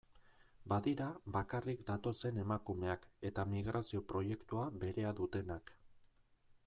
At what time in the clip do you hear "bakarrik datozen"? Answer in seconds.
1.35-2.39